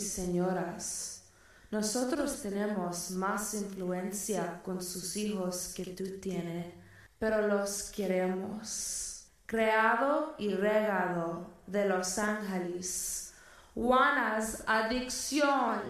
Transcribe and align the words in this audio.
Señoras, 0.00 1.22
nosotros 1.70 2.40
tenemos 2.40 3.10
más 3.10 3.54
influencia 3.54 4.62
con 4.64 4.82
sus 4.82 5.16
hijos 5.16 5.72
que 5.76 5.84
tú 5.84 6.18
tienes, 6.20 6.74
pero 7.18 7.46
los 7.46 7.90
queremos. 7.90 9.26
Creado 9.44 10.34
y 10.38 10.52
regado 10.54 11.46
de 11.66 11.86
Los 11.86 12.18
Ángeles. 12.18 13.34
Juana's 13.74 14.62
Adicción. 14.66 15.80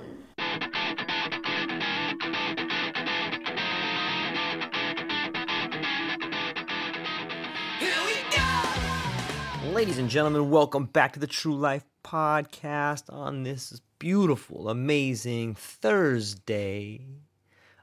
Ladies 9.72 9.98
and 9.98 10.08
gentlemen, 10.08 10.50
welcome 10.50 10.86
back 10.86 11.12
to 11.12 11.20
the 11.20 11.26
True 11.26 11.54
Life 11.54 11.84
Podcast 12.02 13.12
on 13.12 13.42
this 13.42 13.80
beautiful, 13.98 14.70
amazing 14.70 15.54
Thursday. 15.54 17.04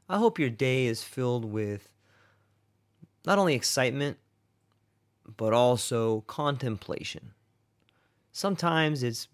I 0.09 0.17
hope 0.17 0.39
your 0.39 0.49
day 0.49 0.87
is 0.87 1.03
filled 1.03 1.45
with 1.45 1.87
not 3.25 3.37
only 3.37 3.53
excitement, 3.53 4.17
but 5.37 5.53
also 5.53 6.21
contemplation. 6.21 7.31
Sometimes 8.31 9.03
it's 9.03 9.27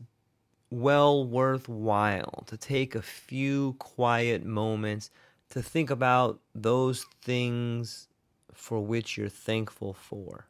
well 0.70 1.26
worthwhile 1.26 2.44
to 2.48 2.58
take 2.58 2.96
a 2.96 3.02
few 3.02 3.78
quiet 3.80 4.46
moments 4.46 5.10
to 5.52 5.64
think 5.64 5.90
about 5.90 6.42
those 6.54 7.06
things 7.24 8.10
for 8.54 8.82
which 8.82 9.18
you're 9.18 9.30
thankful 9.30 9.94
for 9.94 10.48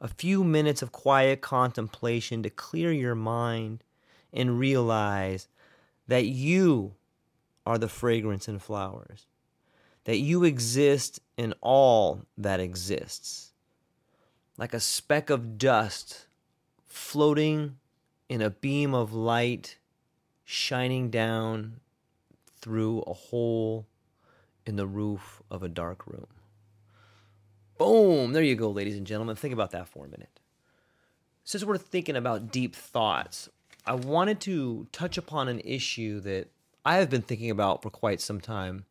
a 0.00 0.08
few 0.08 0.44
minutes 0.44 0.82
of 0.82 0.92
quiet 0.92 1.40
contemplation 1.40 2.42
to 2.42 2.50
clear 2.50 2.92
your 2.92 3.14
mind 3.14 3.82
and 4.32 4.58
realize 4.58 5.48
that 6.08 6.26
you 6.26 6.94
are 7.64 7.78
the 7.78 7.88
fragrance 7.88 8.48
and 8.48 8.62
flowers, 8.62 9.26
that 10.04 10.18
you 10.18 10.44
exist 10.44 11.20
in 11.36 11.54
all 11.60 12.26
that 12.36 12.60
exists, 12.60 13.52
like 14.58 14.74
a 14.74 14.80
speck 14.80 15.30
of 15.30 15.56
dust 15.56 16.26
floating 16.86 17.76
in 18.28 18.42
a 18.42 18.50
beam 18.50 18.94
of 18.94 19.12
light 19.12 19.78
shining 20.44 21.10
down 21.10 21.80
through 22.60 23.00
a 23.02 23.12
hole 23.12 23.86
in 24.66 24.76
the 24.76 24.86
roof 24.86 25.42
of 25.50 25.62
a 25.62 25.68
dark 25.68 26.06
room. 26.06 26.26
Boom! 27.76 28.32
There 28.32 28.42
you 28.42 28.54
go, 28.54 28.70
ladies 28.70 28.96
and 28.96 29.06
gentlemen. 29.06 29.34
Think 29.34 29.52
about 29.52 29.72
that 29.72 29.88
for 29.88 30.04
a 30.04 30.08
minute. 30.08 30.40
Since 31.42 31.64
we're 31.64 31.76
thinking 31.76 32.14
about 32.14 32.52
deep 32.52 32.74
thoughts, 32.74 33.48
I 33.84 33.94
wanted 33.94 34.40
to 34.42 34.86
touch 34.92 35.18
upon 35.18 35.48
an 35.48 35.60
issue 35.60 36.20
that 36.20 36.48
I 36.84 36.96
have 36.96 37.10
been 37.10 37.22
thinking 37.22 37.50
about 37.50 37.82
for 37.82 37.90
quite 37.90 38.20
some 38.20 38.40
time. 38.40 38.84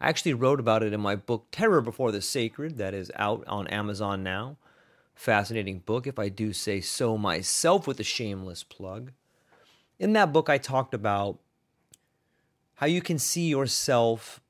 I 0.00 0.08
actually 0.08 0.32
wrote 0.32 0.58
about 0.58 0.82
it 0.82 0.94
in 0.94 1.00
my 1.00 1.16
book, 1.16 1.48
Terror 1.52 1.82
Before 1.82 2.10
the 2.10 2.22
Sacred, 2.22 2.78
that 2.78 2.94
is 2.94 3.12
out 3.14 3.44
on 3.46 3.66
Amazon 3.68 4.22
now. 4.22 4.56
Fascinating 5.14 5.80
book, 5.80 6.06
if 6.06 6.18
I 6.18 6.30
do 6.30 6.54
say 6.54 6.80
so 6.80 7.18
myself, 7.18 7.86
with 7.86 8.00
a 8.00 8.04
shameless 8.04 8.64
plug. 8.64 9.12
In 9.98 10.14
that 10.14 10.32
book, 10.32 10.48
I 10.48 10.56
talked 10.56 10.94
about 10.94 11.38
how 12.76 12.86
you 12.86 13.02
can 13.02 13.18
see 13.18 13.48
yourself 13.48 14.40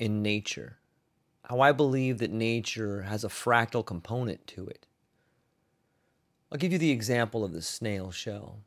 in 0.00 0.20
nature 0.20 0.78
how 1.46 1.60
I 1.60 1.70
believe 1.70 2.18
that 2.18 2.32
nature 2.32 3.02
has 3.02 3.22
a 3.22 3.28
fractal 3.28 3.86
component 3.86 4.48
to 4.48 4.66
it. 4.66 4.84
I'll 6.50 6.58
give 6.58 6.72
you 6.72 6.78
the 6.78 6.90
example 6.90 7.44
of 7.44 7.52
the 7.52 7.62
snail 7.62 8.10
shell. 8.10 8.62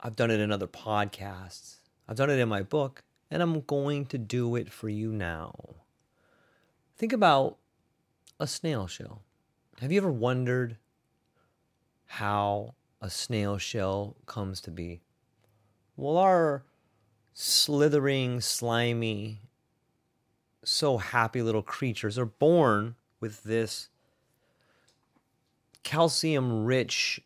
I've 0.00 0.16
done 0.16 0.30
it 0.30 0.40
in 0.40 0.50
other 0.50 0.66
podcasts, 0.66 1.76
I've 2.08 2.16
done 2.16 2.30
it 2.30 2.38
in 2.38 2.48
my 2.48 2.62
book, 2.62 3.02
and 3.30 3.42
I'm 3.42 3.60
going 3.60 4.06
to 4.06 4.16
do 4.16 4.56
it 4.56 4.72
for 4.72 4.88
you 4.88 5.12
now. 5.12 5.74
Think 6.96 7.12
about 7.12 7.58
a 8.40 8.46
snail 8.46 8.86
shell. 8.86 9.20
Have 9.80 9.92
you 9.92 10.00
ever 10.00 10.10
wondered 10.10 10.78
how 12.06 12.76
a 13.02 13.10
snail 13.10 13.58
shell 13.58 14.16
comes 14.24 14.62
to 14.62 14.70
be? 14.70 15.02
Well, 15.96 16.16
our 16.16 16.64
slithering, 17.34 18.40
slimy, 18.40 19.42
so 20.64 20.98
happy 20.98 21.42
little 21.42 21.62
creatures 21.62 22.18
are 22.18 22.26
born 22.26 22.96
with 23.20 23.42
this 23.42 23.88
calcium 25.82 26.64
rich 26.64 27.20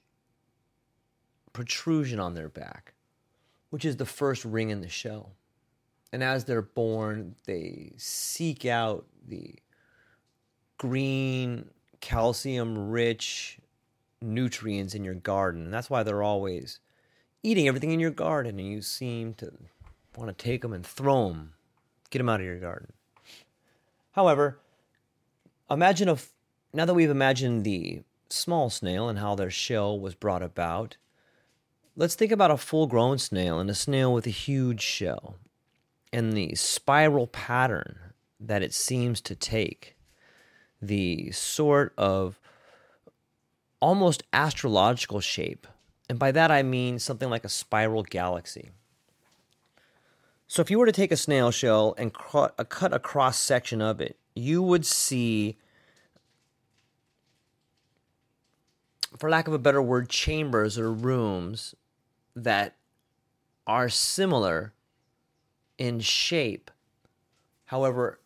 protrusion 1.53 2.20
on 2.20 2.34
their 2.34 2.48
back, 2.48 2.94
which 3.70 3.84
is 3.84 3.97
the 3.97 4.06
first 4.06 4.44
ring 4.44 4.70
in 4.70 4.81
the 4.81 4.88
shell. 4.88 5.32
And 6.12 6.22
as 6.22 6.44
they're 6.44 6.62
born, 6.62 7.37
they 7.47 7.93
seek 7.97 8.66
out 8.66 9.06
the 9.26 9.54
green, 10.78 11.70
calcium 12.00 12.90
rich 12.90 13.58
nutrients 14.20 14.94
in 14.94 15.05
your 15.05 15.14
garden. 15.14 15.64
And 15.64 15.73
that's 15.73 15.88
why 15.90 16.02
they're 16.02 16.23
always 16.23 16.81
eating 17.43 17.67
everything 17.67 17.90
in 17.90 18.00
your 18.00 18.11
garden, 18.11 18.58
and 18.58 18.69
you 18.69 18.82
seem 18.82 19.35
to 19.35 19.52
want 20.17 20.37
to 20.37 20.44
take 20.44 20.62
them 20.62 20.73
and 20.73 20.87
throw 20.87 21.28
them, 21.28 21.55
get 22.11 22.19
them 22.19 22.28
out 22.28 22.40
of 22.40 22.46
your 22.46 22.58
garden. 22.58 22.93
However, 24.12 24.59
imagine 25.70 26.09
if 26.09 26.32
now 26.73 26.85
that 26.85 26.94
we've 26.94 27.11
imagined 27.11 27.64
the 27.64 28.03
small 28.29 28.70
snail 28.70 29.09
and 29.09 29.19
how 29.19 29.35
their 29.35 29.50
shell 29.50 29.99
was 29.99 30.14
brought 30.14 30.43
about, 30.43 30.97
let's 31.97 32.14
think 32.14 32.32
about 32.32 32.50
a 32.50 32.56
full 32.56 32.87
grown 32.87 33.19
snail 33.19 33.59
and 33.59 33.69
a 33.69 33.75
snail 33.75 34.12
with 34.12 34.26
a 34.26 34.31
huge 34.31 34.81
shell 34.81 35.37
and 36.12 36.32
the 36.35 36.55
spiral 36.55 37.26
pattern 37.26 37.99
that 38.38 38.62
it 38.62 38.75
seems 38.75 39.20
to 39.23 39.35
take, 39.35 39.97
the 40.81 41.31
sort 41.31 41.94
of 41.97 42.38
almost 43.81 44.23
astrological 44.32 45.20
shape. 45.20 45.67
And 46.09 46.19
by 46.19 46.32
that 46.32 46.50
I 46.50 46.62
mean 46.62 46.99
something 46.99 47.31
like 47.31 47.44
a 47.44 47.49
spiral 47.49 48.03
galaxy. 48.03 48.70
So 50.52 50.60
if 50.60 50.70
you 50.70 50.78
were 50.78 50.84
to 50.84 50.93
take 50.93 51.10
a 51.10 51.16
snail 51.16 51.50
shell 51.50 51.94
and 51.96 52.12
uh, 52.34 52.49
cut 52.69 52.93
a 52.93 52.99
cross 52.99 53.38
section 53.38 53.81
of 53.81 54.02
it, 54.02 54.19
you 54.34 54.62
would 54.62 54.84
see, 54.84 55.56
for 59.16 59.31
lack 59.31 59.49
of 59.49 59.54
a 59.54 59.58
better 59.58 59.81
word, 59.81 60.10
chambers 60.10 60.78
or 60.78 60.93
rooms 60.93 61.75
that 62.37 62.76
are 63.66 63.88
similar 63.88 64.75
in 65.78 66.00
shape, 66.00 66.70
however, 67.64 68.20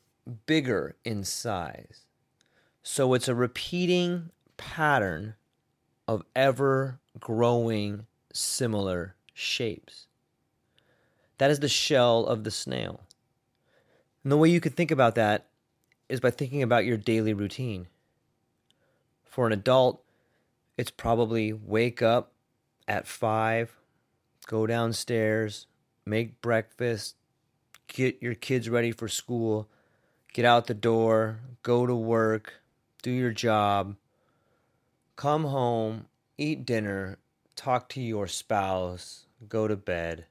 bigger 0.46 0.96
in 1.04 1.22
size. 1.22 2.06
So 2.82 3.14
it's 3.14 3.28
a 3.28 3.36
repeating 3.36 4.30
pattern 4.56 5.36
of 6.08 6.24
ever 6.34 6.98
growing 7.20 8.06
similar 8.32 9.14
shapes. 9.32 10.08
That 11.38 11.50
is 11.50 11.60
the 11.60 11.68
shell 11.68 12.24
of 12.26 12.44
the 12.44 12.50
snail. 12.50 13.00
And 14.22 14.32
the 14.32 14.36
way 14.36 14.48
you 14.48 14.60
could 14.60 14.74
think 14.74 14.90
about 14.90 15.14
that 15.16 15.46
is 16.08 16.20
by 16.20 16.30
thinking 16.30 16.62
about 16.62 16.84
your 16.84 16.96
daily 16.96 17.32
routine. 17.34 17.88
For 19.24 19.46
an 19.46 19.52
adult, 19.52 20.02
it's 20.76 20.90
probably 20.90 21.52
wake 21.52 22.02
up 22.02 22.32
at 22.88 23.06
five, 23.06 23.76
go 24.46 24.66
downstairs, 24.66 25.66
make 26.04 26.40
breakfast, 26.40 27.16
get 27.88 28.22
your 28.22 28.34
kids 28.34 28.68
ready 28.68 28.92
for 28.92 29.08
school, 29.08 29.68
get 30.32 30.44
out 30.44 30.66
the 30.66 30.74
door, 30.74 31.40
go 31.62 31.86
to 31.86 31.94
work, 31.94 32.54
do 33.02 33.10
your 33.10 33.32
job, 33.32 33.96
come 35.16 35.44
home, 35.44 36.06
eat 36.38 36.64
dinner, 36.66 37.18
talk 37.54 37.88
to 37.90 38.00
your 38.00 38.26
spouse, 38.26 39.26
go 39.48 39.68
to 39.68 39.76
bed. 39.76 40.26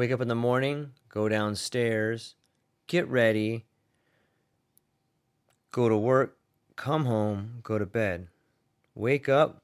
Wake 0.00 0.12
up 0.12 0.22
in 0.22 0.28
the 0.28 0.34
morning, 0.34 0.92
go 1.10 1.28
downstairs, 1.28 2.34
get 2.86 3.06
ready, 3.06 3.66
go 5.72 5.90
to 5.90 5.96
work, 5.98 6.38
come 6.74 7.04
home, 7.04 7.60
go 7.62 7.76
to 7.76 7.84
bed. 7.84 8.28
Wake 8.94 9.28
up, 9.28 9.62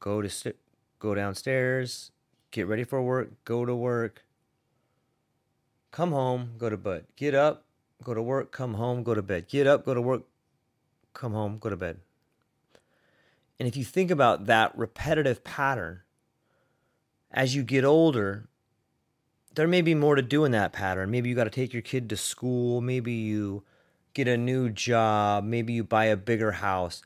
go 0.00 0.22
to 0.22 0.30
st- 0.30 0.56
go 0.98 1.14
downstairs, 1.14 2.12
get 2.50 2.66
ready 2.66 2.82
for 2.82 3.02
work, 3.02 3.32
go 3.44 3.66
to 3.66 3.74
work. 3.76 4.24
Come 5.90 6.12
home, 6.12 6.52
go 6.56 6.70
to 6.70 6.78
bed. 6.78 7.04
Get 7.14 7.34
up, 7.34 7.66
go 8.02 8.14
to 8.14 8.22
work, 8.22 8.52
come 8.52 8.72
home, 8.72 9.02
go 9.02 9.12
to 9.12 9.20
bed. 9.20 9.48
Get 9.48 9.66
up, 9.66 9.84
go 9.84 9.92
to 9.92 10.00
work, 10.00 10.22
come 11.12 11.34
home, 11.34 11.58
go 11.58 11.68
to 11.68 11.76
bed. 11.76 11.98
And 13.58 13.68
if 13.68 13.76
you 13.76 13.84
think 13.84 14.10
about 14.10 14.46
that 14.46 14.74
repetitive 14.78 15.44
pattern, 15.44 16.00
as 17.30 17.54
you 17.54 17.62
get 17.62 17.84
older, 17.84 18.48
there 19.54 19.68
may 19.68 19.82
be 19.82 19.94
more 19.94 20.14
to 20.14 20.22
do 20.22 20.44
in 20.44 20.52
that 20.52 20.72
pattern. 20.72 21.10
Maybe 21.10 21.28
you 21.28 21.34
got 21.34 21.44
to 21.44 21.50
take 21.50 21.72
your 21.72 21.82
kid 21.82 22.08
to 22.10 22.16
school. 22.16 22.80
Maybe 22.80 23.12
you 23.12 23.62
get 24.12 24.28
a 24.28 24.36
new 24.36 24.70
job. 24.70 25.44
Maybe 25.44 25.72
you 25.72 25.84
buy 25.84 26.06
a 26.06 26.16
bigger 26.16 26.52
house. 26.52 27.02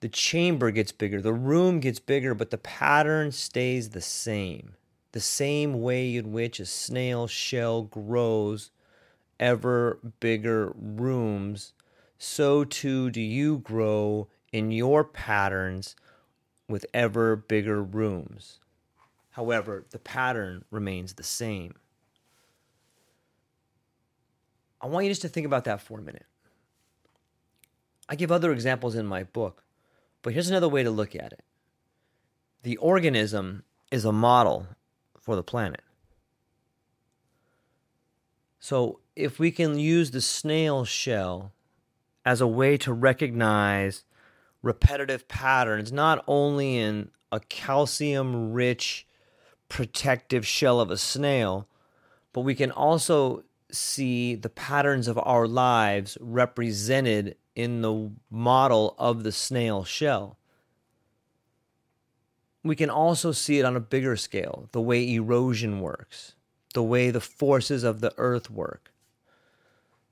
The 0.00 0.08
chamber 0.10 0.70
gets 0.70 0.92
bigger, 0.92 1.22
the 1.22 1.32
room 1.32 1.80
gets 1.80 1.98
bigger, 1.98 2.34
but 2.34 2.50
the 2.50 2.58
pattern 2.58 3.32
stays 3.32 3.88
the 3.88 4.02
same. 4.02 4.74
The 5.12 5.20
same 5.20 5.80
way 5.80 6.16
in 6.16 6.30
which 6.30 6.60
a 6.60 6.66
snail 6.66 7.26
shell 7.26 7.84
grows 7.84 8.70
ever 9.40 9.98
bigger 10.20 10.74
rooms, 10.76 11.72
so 12.18 12.64
too 12.64 13.10
do 13.10 13.20
you 13.22 13.58
grow 13.58 14.28
in 14.52 14.70
your 14.70 15.04
patterns 15.04 15.96
with 16.68 16.84
ever 16.92 17.34
bigger 17.34 17.82
rooms. 17.82 18.58
However, 19.30 19.86
the 19.90 19.98
pattern 19.98 20.66
remains 20.70 21.14
the 21.14 21.22
same. 21.22 21.76
I 24.84 24.86
want 24.86 25.06
you 25.06 25.10
just 25.10 25.22
to 25.22 25.30
think 25.30 25.46
about 25.46 25.64
that 25.64 25.80
for 25.80 25.98
a 25.98 26.02
minute. 26.02 26.26
I 28.06 28.16
give 28.16 28.30
other 28.30 28.52
examples 28.52 28.94
in 28.94 29.06
my 29.06 29.24
book, 29.24 29.64
but 30.20 30.34
here's 30.34 30.50
another 30.50 30.68
way 30.68 30.82
to 30.82 30.90
look 30.90 31.16
at 31.16 31.32
it 31.32 31.42
the 32.62 32.76
organism 32.76 33.62
is 33.90 34.04
a 34.04 34.12
model 34.12 34.66
for 35.18 35.36
the 35.36 35.42
planet. 35.42 35.80
So, 38.58 39.00
if 39.16 39.38
we 39.38 39.50
can 39.50 39.78
use 39.78 40.10
the 40.10 40.20
snail 40.20 40.84
shell 40.84 41.54
as 42.26 42.42
a 42.42 42.46
way 42.46 42.76
to 42.78 42.92
recognize 42.92 44.04
repetitive 44.62 45.28
patterns, 45.28 45.92
not 45.92 46.22
only 46.28 46.76
in 46.76 47.10
a 47.32 47.40
calcium 47.40 48.52
rich 48.52 49.06
protective 49.70 50.46
shell 50.46 50.78
of 50.78 50.90
a 50.90 50.98
snail, 50.98 51.68
but 52.34 52.42
we 52.42 52.54
can 52.54 52.70
also 52.70 53.44
see 53.74 54.34
the 54.34 54.48
patterns 54.48 55.08
of 55.08 55.18
our 55.18 55.46
lives 55.46 56.16
represented 56.20 57.36
in 57.54 57.82
the 57.82 58.10
model 58.30 58.94
of 58.98 59.22
the 59.22 59.32
snail 59.32 59.84
shell. 59.84 60.38
We 62.62 62.76
can 62.76 62.90
also 62.90 63.32
see 63.32 63.58
it 63.58 63.64
on 63.64 63.76
a 63.76 63.80
bigger 63.80 64.16
scale, 64.16 64.68
the 64.72 64.80
way 64.80 65.14
erosion 65.14 65.80
works, 65.80 66.34
the 66.72 66.82
way 66.82 67.10
the 67.10 67.20
forces 67.20 67.84
of 67.84 68.00
the 68.00 68.14
earth 68.16 68.50
work. 68.50 68.90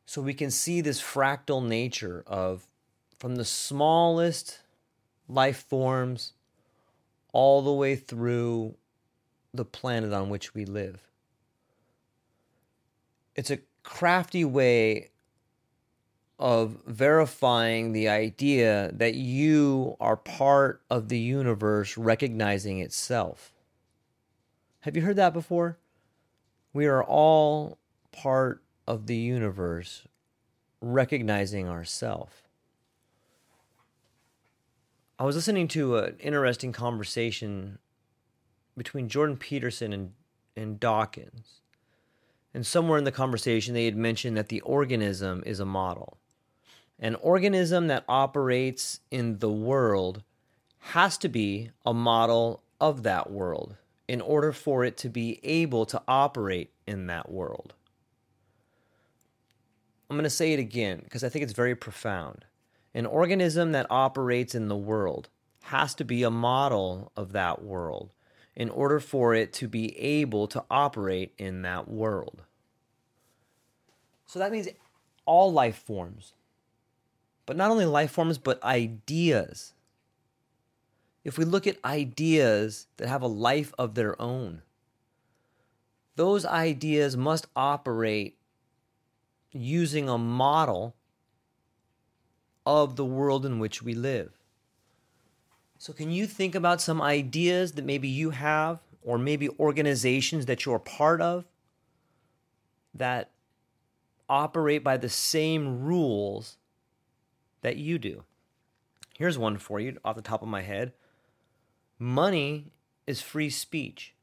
So 0.05 0.21
we 0.21 0.35
can 0.35 0.51
see 0.51 0.81
this 0.81 1.01
fractal 1.01 1.67
nature 1.67 2.23
of 2.27 2.67
from 3.19 3.37
the 3.37 3.45
smallest 3.45 4.61
life 5.29 5.65
forms 5.69 6.35
all 7.33 7.63
the 7.63 7.73
way 7.73 7.97
through 7.97 8.75
the 9.55 9.65
planet 9.65 10.13
on 10.13 10.29
which 10.29 10.55
we 10.55 10.65
live 10.65 11.03
it's 13.35 13.51
a 13.51 13.59
crafty 13.83 14.45
way 14.45 15.11
of 16.39 16.79
verifying 16.87 17.93
the 17.93 18.09
idea 18.09 18.91
that 18.93 19.15
you 19.15 19.97
are 20.01 20.17
part 20.17 20.83
of 20.91 21.09
the 21.09 21.19
universe 21.19 21.97
recognizing 21.97 22.81
itself. 22.81 23.53
Have 24.81 24.97
you 24.97 25.03
heard 25.03 25.17
that 25.17 25.33
before? 25.33 25.79
We 26.73 26.87
are 26.87 27.05
all 27.05 27.79
part 28.11 28.63
of 28.89 29.07
the 29.07 29.17
universe 29.17 30.03
recognizing 30.81 31.69
ourself. 31.69 32.49
I 35.19 35.25
was 35.25 35.37
listening 35.37 35.69
to 35.69 35.99
an 35.99 36.17
interesting 36.19 36.73
conversation 36.73 37.79
between 38.77 39.09
Jordan 39.09 39.37
Peterson 39.37 39.93
and, 39.93 40.13
and 40.57 40.81
Dawkins. 40.81 41.62
And 42.55 42.67
somewhere 42.67 42.99
in 42.99 43.05
the 43.05 43.13
conversation, 43.13 43.75
they 43.75 43.87
had 43.87 43.97
mentioned 43.97 44.37
that 44.37 44.49
the 44.49 44.61
organism 44.61 45.43
is 45.47 45.61
a 45.61 45.65
model. 45.65 46.19
An 46.99 47.15
organism 47.17 47.87
that 47.87 48.05
operates 48.09 49.01
in 49.11 49.39
the 49.39 49.51
world 49.51 50.23
has 50.79 51.17
to 51.19 51.29
be 51.29 51.71
a 51.87 51.95
model 51.95 52.63
of 52.81 53.03
that 53.05 53.31
world 53.31 53.77
in 54.09 54.21
order 54.21 54.53
for 54.53 54.85
it 54.85 54.97
to 54.99 55.09
be 55.09 55.41
able 55.43 55.87
to 55.87 56.03
operate 56.07 56.73
in 56.87 57.07
that 57.07 57.31
world. 57.31 57.75
I'm 60.11 60.17
going 60.17 60.25
to 60.25 60.31
say 60.31 60.53
it 60.53 60.59
again 60.59 61.01
because 61.03 61.25
I 61.25 61.31
think 61.31 61.43
it's 61.43 61.55
very 61.55 61.75
profound. 61.75 62.45
An 62.93 63.07
organism 63.07 63.73
that 63.73 63.87
operates 63.89 64.55
in 64.55 64.69
the 64.69 64.77
world 64.77 65.31
has 65.63 65.95
to 65.95 66.05
be 66.05 66.23
a 66.23 66.31
model 66.31 67.11
of 67.17 67.33
that 67.33 67.63
world 67.63 68.11
in 68.55 68.69
order 68.69 69.01
for 69.01 69.35
it 69.35 69.53
to 69.55 69.69
be 69.69 69.99
able 69.99 70.47
to 70.49 70.65
operate 70.71 71.33
in 71.39 71.63
that 71.63 71.89
world. 71.89 72.43
So 74.33 74.39
that 74.39 74.51
means 74.51 74.67
all 75.27 75.53
life 75.53 75.77
forms, 75.77 76.33
but 77.45 77.55
not 77.55 77.71
only 77.71 77.85
life 77.85 78.13
forms, 78.13 78.39
but 78.39 78.63
ideas. 78.65 79.75
If 81.23 81.37
we 81.37 81.45
look 81.45 81.67
at 81.67 81.77
ideas 81.85 82.87
that 82.97 83.09
have 83.09 83.21
a 83.21 83.27
life 83.27 83.75
of 83.79 83.95
their 83.95 84.19
own, 84.19 84.63
those 86.17 86.47
ideas 86.47 87.15
must 87.15 87.47
operate 87.55 88.39
using 89.53 90.09
a 90.09 90.17
model 90.17 90.95
of 92.65 92.97
the 92.97 93.05
world 93.05 93.45
in 93.45 93.59
which 93.59 93.83
we 93.83 93.93
live. 93.93 94.33
So, 95.77 95.93
can 95.93 96.11
you 96.11 96.27
think 96.27 96.55
about 96.55 96.81
some 96.81 97.03
ideas 97.03 97.73
that 97.73 97.85
maybe 97.85 98.09
you 98.09 98.31
have, 98.31 98.79
or 99.03 99.19
maybe 99.19 99.51
organizations 99.61 100.47
that 100.47 100.65
you're 100.65 100.79
part 100.79 101.21
of 101.21 101.45
that 102.95 103.29
operate 104.33 104.83
by 104.83 104.97
the 104.97 105.09
same 105.09 105.83
rules 105.83 106.57
that 107.61 107.77
you 107.77 107.99
do? 107.99 108.25
Here's 109.17 109.39
one 109.39 109.59
for 109.59 109.79
you 109.79 109.99
off 110.05 110.17
the 110.17 110.23
top 110.23 110.43
of 110.43 110.49
my 110.49 110.63
head 110.63 110.93
money 111.99 112.73
is 113.07 113.21
free 113.21 113.51
speech, 113.51 114.15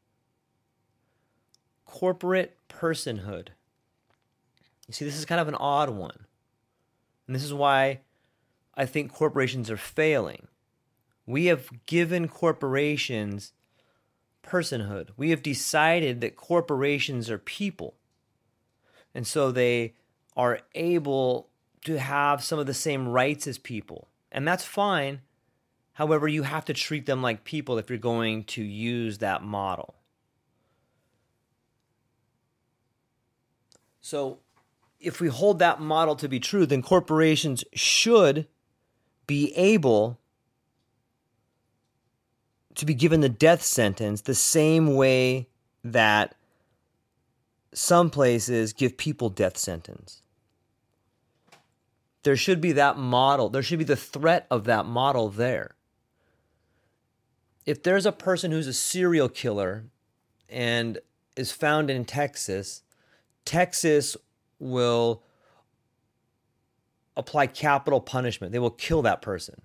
corporate 1.86 2.58
personhood. 2.68 3.50
You 4.88 4.94
see, 4.94 5.06
this 5.06 5.18
is 5.18 5.26
kind 5.26 5.40
of 5.40 5.48
an 5.48 5.56
odd 5.56 5.92
one. 5.92 6.26
And 7.28 7.36
this 7.36 7.44
is 7.44 7.54
why 7.54 8.00
I 8.76 8.86
think 8.86 9.14
corporations 9.14 9.70
are 9.70 9.78
failing 9.78 10.48
we 11.30 11.46
have 11.46 11.70
given 11.86 12.28
corporations 12.28 13.54
personhood. 14.44 15.10
We 15.16 15.30
have 15.30 15.44
decided 15.44 16.22
that 16.22 16.36
corporations 16.36 17.30
are 17.30 17.38
people. 17.38 17.94
And 19.14 19.26
so 19.26 19.52
they 19.52 19.94
are 20.36 20.60
able 20.76 21.50
to 21.86 22.00
have 22.00 22.44
some 22.44 22.60
of 22.60 22.66
the 22.66 22.74
same 22.74 23.08
rights 23.08 23.48
as 23.48 23.58
people. 23.58 24.08
And 24.32 24.48
that's 24.48 24.64
fine. 24.64 25.22
However, 25.94 26.28
you 26.28 26.44
have 26.44 26.66
to 26.66 26.74
treat 26.74 27.06
them 27.06 27.22
like 27.22 27.44
people 27.44 27.78
if 27.78 27.90
you're 27.90 27.98
going 28.00 28.46
to 28.46 28.64
use 28.64 29.18
that 29.18 29.44
model. 29.44 29.96
So, 34.02 34.40
if 35.00 35.22
we 35.22 35.28
hold 35.28 35.60
that 35.60 35.80
model 35.80 36.16
to 36.16 36.28
be 36.28 36.40
true, 36.40 36.66
then 36.66 36.82
corporations 36.82 37.64
should 37.74 38.48
be 39.28 39.54
able 39.56 40.20
to 42.76 42.86
be 42.86 42.94
given 42.94 43.22
the 43.22 43.30
death 43.30 43.62
sentence 43.62 44.22
the 44.22 44.34
same 44.34 44.96
way 44.96 45.50
that 45.84 46.36
some 47.74 48.10
places 48.10 48.74
give 48.74 48.98
people 48.98 49.30
death 49.30 49.58
sentence. 49.58 50.22
There 52.24 52.36
should 52.36 52.62
be 52.62 52.74
that 52.74 52.98
model. 52.98 53.50
There 53.50 53.64
should 53.64 53.80
be 53.80 53.86
the 53.86 53.96
threat 53.96 54.46
of 54.52 54.66
that 54.66 54.86
model 54.86 55.30
there. 55.30 55.76
If 57.66 57.84
there's 57.84 58.06
a 58.06 58.12
person 58.12 58.52
who's 58.52 58.68
a 58.68 58.74
serial 58.74 59.30
killer 59.30 59.86
and 60.50 60.98
is 61.36 61.52
found 61.52 61.90
in 61.90 62.06
Texas, 62.06 62.82
Texas 63.46 64.18
will 64.58 65.24
apply 67.16 67.48
capital 67.48 68.02
punishment. 68.02 68.52
They 68.52 68.60
will 68.60 68.70
kill 68.70 69.02
that 69.04 69.22
person. 69.22 69.62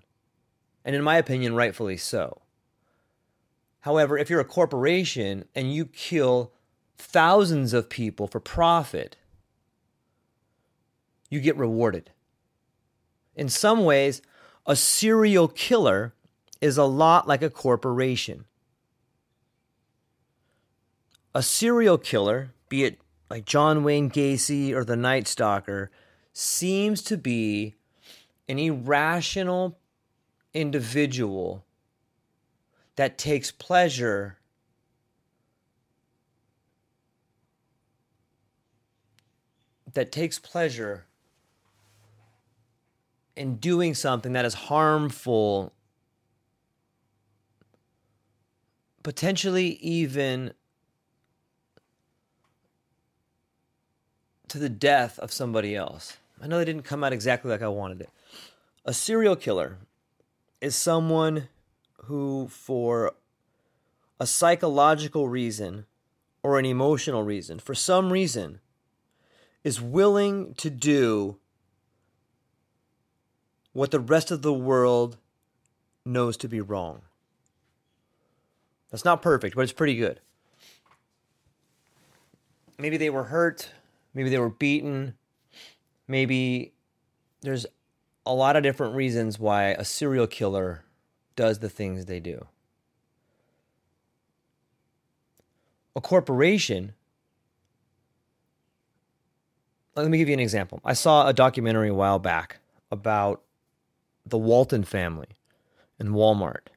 And 0.84 0.94
in 0.94 1.02
my 1.02 1.16
opinion, 1.16 1.54
rightfully 1.54 1.96
so. 1.96 2.42
However, 3.80 4.16
if 4.16 4.30
you're 4.30 4.40
a 4.40 4.44
corporation 4.44 5.44
and 5.54 5.74
you 5.74 5.84
kill 5.84 6.53
thousands 6.96 7.72
of 7.72 7.88
people 7.88 8.26
for 8.26 8.40
profit, 8.40 9.16
you 11.30 11.40
get 11.40 11.56
rewarded. 11.56 12.10
In 13.34 13.48
some 13.48 13.84
ways, 13.84 14.22
a 14.66 14.76
serial 14.76 15.48
killer 15.48 16.14
is 16.60 16.78
a 16.78 16.84
lot 16.84 17.26
like 17.26 17.42
a 17.42 17.50
corporation. 17.50 18.44
A 21.34 21.42
serial 21.42 21.98
killer, 21.98 22.52
be 22.68 22.84
it 22.84 23.00
like 23.28 23.44
John 23.44 23.82
Wayne 23.82 24.10
Gacy 24.10 24.72
or 24.72 24.84
the 24.84 24.96
Night 24.96 25.26
Stalker, 25.26 25.90
seems 26.32 27.02
to 27.02 27.16
be 27.16 27.74
an 28.48 28.58
irrational 28.58 29.78
individual 30.52 31.64
that 32.96 33.18
takes 33.18 33.50
pleasure 33.50 34.38
that 39.94 40.12
takes 40.12 40.38
pleasure 40.38 41.06
in 43.36 43.56
doing 43.56 43.94
something 43.94 44.32
that 44.32 44.44
is 44.44 44.54
harmful 44.54 45.72
potentially 49.02 49.78
even 49.80 50.52
to 54.48 54.58
the 54.58 54.68
death 54.68 55.18
of 55.18 55.32
somebody 55.32 55.74
else. 55.76 56.16
I 56.42 56.46
know 56.46 56.58
they 56.58 56.64
didn't 56.64 56.84
come 56.84 57.04
out 57.04 57.12
exactly 57.12 57.50
like 57.50 57.62
I 57.62 57.68
wanted 57.68 58.00
it. 58.00 58.10
A 58.84 58.92
serial 58.92 59.36
killer 59.36 59.78
is 60.60 60.74
someone 60.76 61.48
who, 62.04 62.48
for 62.48 63.14
a 64.20 64.26
psychological 64.26 65.28
reason 65.28 65.86
or 66.42 66.58
an 66.58 66.66
emotional 66.66 67.22
reason, 67.22 67.58
for 67.58 67.74
some 67.74 68.12
reason, 68.12 68.60
is 69.64 69.80
willing 69.80 70.54
to 70.54 70.70
do 70.70 71.36
what 73.72 73.90
the 73.90 73.98
rest 73.98 74.30
of 74.30 74.42
the 74.42 74.52
world 74.52 75.16
knows 76.04 76.36
to 76.36 76.48
be 76.48 76.60
wrong. 76.60 77.00
That's 78.90 79.04
not 79.04 79.22
perfect, 79.22 79.56
but 79.56 79.62
it's 79.62 79.72
pretty 79.72 79.96
good. 79.96 80.20
Maybe 82.78 82.96
they 82.96 83.10
were 83.10 83.24
hurt, 83.24 83.70
maybe 84.12 84.28
they 84.28 84.38
were 84.38 84.50
beaten, 84.50 85.14
maybe 86.06 86.72
there's 87.40 87.66
a 88.26 88.34
lot 88.34 88.56
of 88.56 88.62
different 88.62 88.94
reasons 88.94 89.38
why 89.38 89.70
a 89.70 89.84
serial 89.84 90.26
killer 90.26 90.84
does 91.36 91.58
the 91.58 91.68
things 91.68 92.04
they 92.04 92.20
do. 92.20 92.46
A 95.96 96.00
corporation, 96.00 96.94
let 100.02 100.10
me 100.10 100.18
give 100.18 100.28
you 100.28 100.34
an 100.34 100.40
example. 100.40 100.80
I 100.84 100.94
saw 100.94 101.26
a 101.26 101.32
documentary 101.32 101.88
a 101.88 101.94
while 101.94 102.18
back 102.18 102.58
about 102.90 103.42
the 104.26 104.38
Walton 104.38 104.84
family 104.84 105.28
and 105.98 106.10
Walmart. 106.10 106.68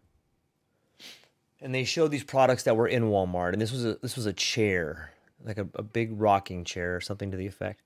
And 1.60 1.74
they 1.74 1.84
showed 1.84 2.12
these 2.12 2.24
products 2.24 2.64
that 2.64 2.78
were 2.78 2.88
in 2.88 3.06
Walmart, 3.06 3.54
and 3.54 3.62
this 3.62 3.72
was 3.72 3.84
a 3.84 3.96
this 3.96 4.16
was 4.16 4.28
a 4.28 4.34
chair, 4.34 5.14
like 5.44 5.58
a, 5.58 5.68
a 5.74 5.82
big 5.82 6.20
rocking 6.20 6.64
chair 6.64 6.96
or 6.96 7.02
something 7.02 7.32
to 7.32 7.38
the 7.38 7.48
effect. 7.48 7.82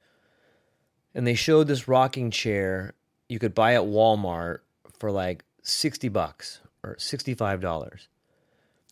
And 1.16 1.26
they 1.26 1.36
showed 1.36 1.68
this 1.68 1.88
rocking 1.88 2.32
chair 2.32 2.94
you 3.30 3.40
could 3.40 3.56
buy 3.56 3.76
at 3.76 3.84
Walmart 3.84 4.60
for 5.00 5.10
like 5.10 5.46
60 5.64 6.10
bucks 6.10 6.60
or 6.84 6.96
$65. 6.96 8.08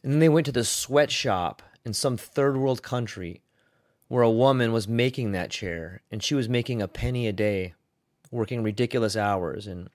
And 0.01 0.13
then 0.13 0.19
they 0.19 0.29
went 0.29 0.45
to 0.45 0.51
the 0.53 0.63
sweatshop 0.63 1.61
in 1.83 1.93
some 1.93 2.15
third 2.15 2.55
world 2.55 2.81
country 2.81 3.41
where 4.09 4.23
a 4.23 4.29
woman 4.29 4.73
was 4.73 4.87
making 4.87 5.31
that 5.31 5.51
chair 5.51 6.01
and 6.11 6.21
she 6.21 6.35
was 6.35 6.49
making 6.49 6.81
a 6.81 6.87
penny 6.87 7.27
a 7.27 7.31
day, 7.31 7.75
working 8.31 8.61
ridiculous 8.61 9.15
hours 9.15 9.67
in 9.67 9.87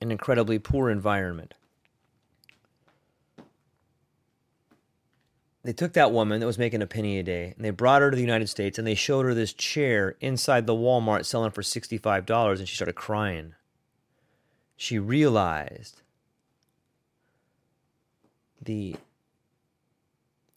an 0.00 0.10
incredibly 0.10 0.58
poor 0.58 0.88
environment. 0.88 1.52
They 5.64 5.72
took 5.72 5.92
that 5.92 6.12
woman 6.12 6.40
that 6.40 6.46
was 6.46 6.58
making 6.58 6.82
a 6.82 6.86
penny 6.86 7.18
a 7.18 7.22
day 7.22 7.52
and 7.56 7.64
they 7.64 7.70
brought 7.70 8.00
her 8.00 8.10
to 8.10 8.16
the 8.16 8.22
United 8.22 8.48
States 8.48 8.78
and 8.78 8.86
they 8.86 8.94
showed 8.94 9.24
her 9.24 9.34
this 9.34 9.52
chair 9.52 10.16
inside 10.20 10.66
the 10.66 10.74
Walmart 10.74 11.24
selling 11.24 11.50
for 11.50 11.62
$65 11.62 12.58
and 12.58 12.68
she 12.68 12.74
started 12.74 12.94
crying. 12.94 13.54
She 14.76 14.98
realized 14.98 16.02
the 18.60 18.96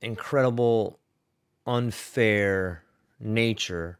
incredible, 0.01 0.99
unfair 1.65 2.83
nature 3.19 3.99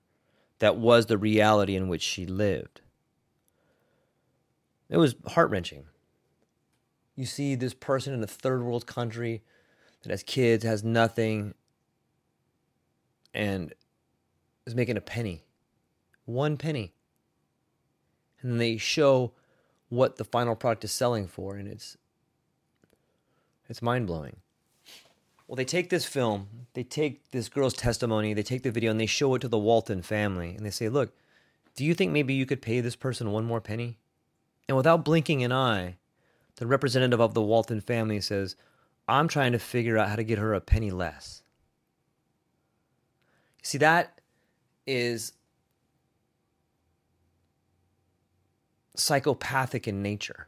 that 0.60 0.78
was 0.78 1.08
the 1.08 1.18
reality 1.18 1.76
in 1.76 1.88
which 1.88 2.02
she 2.02 2.26
lived. 2.26 2.82
It 4.90 4.98
was 4.98 5.16
heart 5.28 5.50
wrenching. 5.50 5.86
You 7.16 7.26
see 7.26 7.56
this 7.56 7.74
person 7.74 8.14
in 8.14 8.24
a 8.24 8.28
third 8.28 8.62
world 8.64 8.86
country 8.86 9.42
that 10.04 10.12
has 10.12 10.22
kids, 10.22 10.64
has 10.64 10.84
nothing, 10.84 11.54
and 13.34 13.74
is 14.66 14.76
making 14.76 14.98
a 14.98 15.02
penny. 15.02 15.44
One 16.26 16.58
penny. 16.58 16.94
And 18.42 18.60
they 18.60 18.78
show 18.78 19.34
what 19.90 20.18
the 20.18 20.26
final 20.26 20.56
product 20.56 20.84
is 20.84 20.92
selling 20.92 21.28
for, 21.28 21.56
and 21.56 21.68
it's 21.68 21.98
it's 23.68 23.82
mind 23.82 24.08
blowing. 24.08 24.38
Well, 25.48 25.56
they 25.56 25.66
take 25.66 25.90
this 25.90 26.06
film, 26.06 26.48
they 26.74 26.84
take 26.84 27.32
this 27.32 27.50
girl's 27.50 27.76
testimony, 27.76 28.34
they 28.34 28.44
take 28.44 28.64
the 28.64 28.72
video, 28.72 28.92
and 28.92 29.00
they 29.00 29.06
show 29.06 29.36
it 29.36 29.40
to 29.40 29.48
the 29.48 29.60
Walton 29.60 30.02
family, 30.02 30.56
and 30.56 30.66
they 30.66 30.72
say, 30.72 30.90
"Look, 30.90 31.16
do 31.76 31.86
you 31.86 31.94
think 31.94 32.12
maybe 32.12 32.34
you 32.34 32.46
could 32.46 32.62
pay 32.62 32.82
this 32.82 32.96
person 32.96 33.32
one 33.32 33.46
more 33.46 33.62
penny?" 33.62 34.00
And 34.68 34.76
without 34.76 35.06
blinking 35.06 35.44
an 35.44 35.52
eye, 35.52 35.98
the 36.56 36.66
representative 36.66 37.20
of 37.20 37.34
the 37.34 37.42
Walton 37.42 37.82
family 37.82 38.22
says, 38.22 38.56
I'm 39.08 39.28
trying 39.28 39.52
to 39.52 39.60
figure 39.60 39.98
out 39.98 40.10
how 40.10 40.16
to 40.16 40.24
get 40.24 40.40
her 40.40 40.54
a 40.54 40.62
penny 40.62 40.92
less. 40.92 41.44
See, 43.62 43.78
that 43.78 44.20
is 44.88 45.34
psychopathic 48.96 49.88
in 49.88 50.02
nature, 50.02 50.48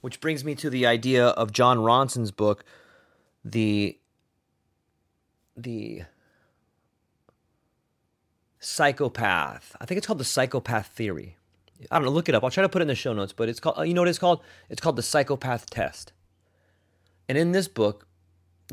which 0.00 0.20
brings 0.20 0.44
me 0.44 0.54
to 0.56 0.70
the 0.70 0.86
idea 0.86 1.28
of 1.28 1.52
Jon 1.52 1.78
Ronson's 1.78 2.30
book, 2.30 2.64
the 3.44 3.98
the 5.56 6.02
psychopath. 8.62 9.76
I 9.80 9.84
think 9.84 9.98
it's 9.98 10.06
called 10.06 10.20
the 10.20 10.24
psychopath 10.24 10.86
theory. 10.88 11.36
I 11.90 11.96
don't 11.96 12.04
know. 12.04 12.12
Look 12.12 12.28
it 12.28 12.34
up. 12.34 12.44
I'll 12.44 12.50
try 12.50 12.62
to 12.62 12.68
put 12.68 12.80
it 12.80 12.84
in 12.84 12.88
the 12.88 12.94
show 12.94 13.12
notes. 13.12 13.32
But 13.32 13.48
it's 13.48 13.60
called. 13.60 13.78
Uh, 13.78 13.82
you 13.82 13.92
know 13.92 14.02
what 14.02 14.08
it's 14.08 14.18
called? 14.18 14.42
It's 14.70 14.80
called 14.80 14.96
the 14.96 15.02
psychopath 15.02 15.68
test. 15.68 16.12
And 17.28 17.36
in 17.36 17.52
this 17.52 17.68
book, 17.68 18.06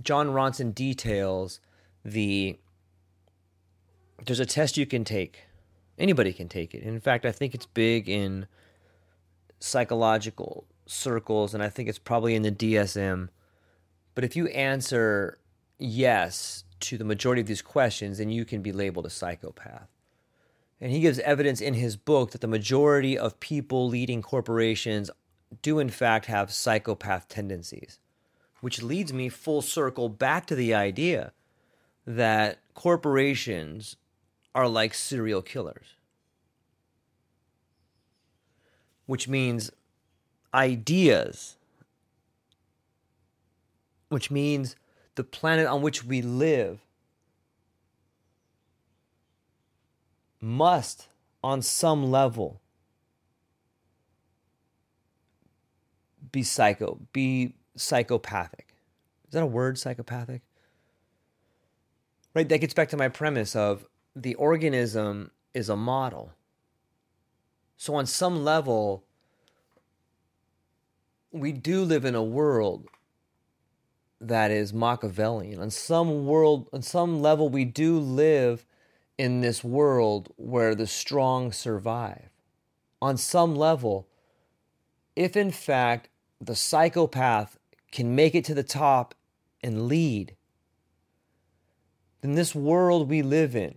Jon 0.02 0.30
Ronson 0.30 0.74
details 0.74 1.60
the. 2.06 2.58
There's 4.26 4.40
a 4.40 4.46
test 4.46 4.78
you 4.78 4.86
can 4.86 5.04
take. 5.04 5.46
Anybody 5.98 6.34
can 6.34 6.48
take 6.48 6.74
it. 6.74 6.84
In 6.84 7.00
fact, 7.00 7.26
I 7.26 7.32
think 7.32 7.56
it's 7.56 7.66
big 7.66 8.08
in 8.08 8.48
psychological 9.60 10.66
circles, 10.86 11.54
and 11.54 11.64
I 11.64 11.70
think 11.70 11.90
it's 11.90 12.00
probably 12.00 12.36
in 12.36 12.44
the 12.44 12.52
DSM. 12.52 13.30
But 14.14 14.24
if 14.24 14.36
you 14.36 14.48
answer 14.48 15.40
yes 15.78 16.64
to 16.82 16.98
the 16.98 17.04
majority 17.04 17.42
of 17.42 17.48
these 17.48 17.62
questions, 17.62 18.18
then 18.18 18.30
you 18.30 18.46
can 18.46 18.62
be 18.62 18.72
labeled 18.72 19.06
a 19.06 19.10
psychopath. 19.10 19.88
And 20.82 20.92
he 20.92 21.02
gives 21.02 21.20
evidence 21.20 21.60
in 21.62 21.74
his 21.74 21.96
book 21.96 22.32
that 22.32 22.42
the 22.42 22.48
majority 22.48 23.18
of 23.18 23.40
people 23.40 23.88
leading 23.88 24.22
corporations 24.22 25.12
do, 25.62 25.80
in 25.80 25.90
fact, 25.90 26.28
have 26.28 26.52
psychopath 26.52 27.28
tendencies, 27.28 28.00
which 28.62 28.82
leads 28.82 29.12
me 29.12 29.30
full 29.30 29.62
circle 29.62 30.10
back 30.10 30.46
to 30.46 30.56
the 30.56 30.74
idea 30.74 31.34
that 32.06 32.60
corporations 32.74 33.98
are 34.56 34.68
like 34.68 34.94
serial 34.94 35.42
killers, 35.42 35.96
which 39.06 39.28
means 39.28 39.72
ideas, 40.54 41.58
which 44.08 44.32
means 44.32 44.76
the 45.20 45.24
planet 45.26 45.68
on 45.68 45.82
which 45.82 46.06
we 46.06 46.22
live 46.22 46.80
must, 50.40 51.10
on 51.44 51.62
some 51.62 52.10
level, 52.10 52.62
be 56.32 56.42
psycho, 56.42 57.00
be 57.12 57.54
psychopathic. 57.76 58.74
Is 59.28 59.34
that 59.34 59.44
a 59.44 59.46
word, 59.46 59.78
psychopathic? 59.78 60.42
Right, 62.34 62.48
that 62.48 62.60
gets 62.60 62.74
back 62.74 62.88
to 62.88 62.96
my 62.96 63.10
premise 63.10 63.58
of 63.58 63.86
the 64.16 64.36
organism 64.36 65.32
is 65.54 65.68
a 65.68 65.76
model. 65.76 66.32
So, 67.76 67.96
on 67.96 68.06
some 68.06 68.46
level, 68.46 69.04
we 71.34 71.52
do 71.52 71.84
live 71.84 72.06
in 72.06 72.16
a 72.16 72.24
world 72.24 72.88
that 74.22 74.52
is 74.52 74.74
Machiavellian. 74.74 75.62
On 75.62 75.70
some 75.70 76.26
world, 76.26 76.70
on 76.74 76.82
some 76.82 77.22
level, 77.22 77.50
we 77.50 77.66
do 77.66 78.00
live 78.00 78.66
in 79.18 79.42
this 79.42 79.64
world 79.64 80.32
where 80.38 80.76
the 80.76 80.88
strong 80.88 81.52
survive. 81.52 82.30
On 83.02 83.18
some 83.18 83.56
level, 83.56 84.08
if 85.16 85.36
in 85.36 85.52
fact 85.52 86.10
the 86.40 86.56
psychopath 86.56 87.58
can 87.92 88.16
make 88.16 88.36
it 88.36 88.46
to 88.46 88.54
the 88.54 88.64
top 88.64 89.16
and 89.62 89.88
lead, 89.88 90.36
then 92.22 92.36
this 92.36 92.54
world 92.54 93.10
we 93.10 93.22
live 93.22 93.56
in 93.56 93.76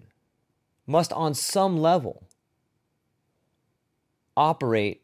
must, 0.87 1.13
on 1.13 1.35
some 1.35 1.79
level, 1.79 2.25
operate 4.37 5.03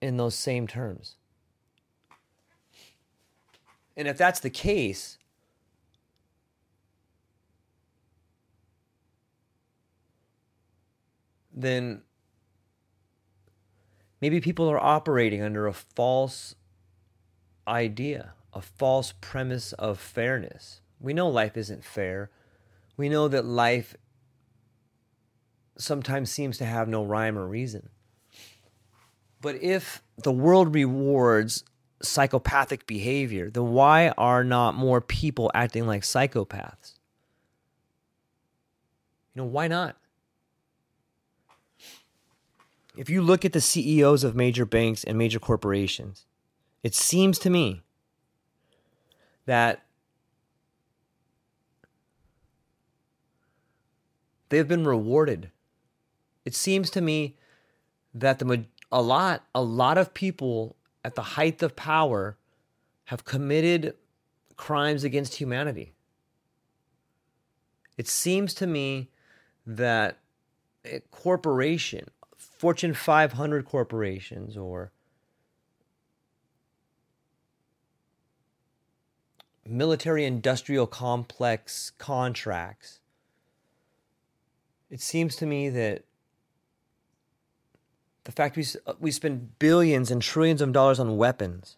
in 0.00 0.16
those 0.16 0.34
same 0.34 0.66
terms. 0.66 1.16
And 3.96 4.08
if 4.08 4.16
that's 4.16 4.40
the 4.40 4.50
case, 4.50 5.18
then 11.52 12.02
maybe 14.20 14.40
people 14.40 14.68
are 14.70 14.82
operating 14.82 15.42
under 15.42 15.66
a 15.66 15.72
false 15.72 16.54
idea, 17.68 18.32
a 18.52 18.60
false 18.60 19.12
premise 19.20 19.72
of 19.74 19.98
fairness. 19.98 20.80
We 20.98 21.14
know 21.14 21.28
life 21.28 21.56
isn't 21.56 21.84
fair. 21.84 22.30
We 22.96 23.08
know 23.08 23.28
that 23.28 23.44
life 23.44 23.96
sometimes 25.76 26.30
seems 26.30 26.58
to 26.58 26.64
have 26.64 26.88
no 26.88 27.04
rhyme 27.04 27.38
or 27.38 27.46
reason. 27.46 27.88
But 29.40 29.62
if 29.62 30.02
the 30.16 30.32
world 30.32 30.74
rewards 30.74 31.64
psychopathic 32.04 32.86
behavior, 32.86 33.50
then 33.50 33.72
why 33.72 34.10
are 34.10 34.44
not 34.44 34.74
more 34.74 35.00
people 35.00 35.50
acting 35.54 35.86
like 35.86 36.02
psychopaths? 36.02 36.94
You 39.34 39.42
know, 39.42 39.46
why 39.46 39.68
not? 39.68 39.96
If 42.96 43.10
you 43.10 43.22
look 43.22 43.44
at 43.44 43.52
the 43.52 43.60
CEOs 43.60 44.22
of 44.22 44.36
major 44.36 44.64
banks 44.64 45.02
and 45.02 45.18
major 45.18 45.40
corporations, 45.40 46.26
it 46.82 46.94
seems 46.94 47.38
to 47.40 47.50
me 47.50 47.82
that 49.46 49.82
they've 54.48 54.68
been 54.68 54.86
rewarded. 54.86 55.50
It 56.44 56.54
seems 56.54 56.90
to 56.90 57.00
me 57.00 57.36
that 58.14 58.38
the 58.38 58.66
a 58.92 59.02
lot 59.02 59.44
a 59.54 59.62
lot 59.62 59.98
of 59.98 60.14
people 60.14 60.76
at 61.04 61.14
the 61.14 61.22
height 61.22 61.62
of 61.62 61.76
power 61.76 62.36
have 63.06 63.24
committed 63.24 63.94
crimes 64.56 65.04
against 65.04 65.34
humanity. 65.36 65.92
It 67.96 68.08
seems 68.08 68.54
to 68.54 68.66
me 68.66 69.10
that 69.66 70.18
a 70.84 71.00
corporation, 71.10 72.06
Fortune 72.36 72.94
500 72.94 73.64
corporations, 73.64 74.56
or 74.56 74.90
military 79.66 80.24
industrial 80.24 80.86
complex 80.86 81.92
contracts, 81.98 83.00
it 84.90 85.00
seems 85.00 85.36
to 85.36 85.46
me 85.46 85.68
that 85.70 86.04
the 88.24 88.32
fact 88.32 88.56
we, 88.56 88.66
uh, 88.86 88.94
we 88.98 89.10
spend 89.10 89.58
billions 89.58 90.10
and 90.10 90.20
trillions 90.20 90.60
of 90.60 90.72
dollars 90.72 90.98
on 90.98 91.16
weapons. 91.16 91.76